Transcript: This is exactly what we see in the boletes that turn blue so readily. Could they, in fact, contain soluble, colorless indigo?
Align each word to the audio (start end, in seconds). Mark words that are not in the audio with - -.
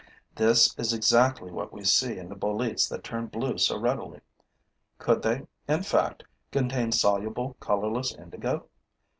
This 0.33 0.73
is 0.79 0.93
exactly 0.93 1.51
what 1.51 1.71
we 1.71 1.83
see 1.83 2.17
in 2.17 2.27
the 2.27 2.35
boletes 2.35 2.89
that 2.89 3.03
turn 3.03 3.27
blue 3.27 3.59
so 3.59 3.77
readily. 3.79 4.21
Could 4.97 5.21
they, 5.21 5.45
in 5.67 5.83
fact, 5.83 6.23
contain 6.51 6.91
soluble, 6.91 7.55
colorless 7.59 8.11
indigo? 8.11 8.67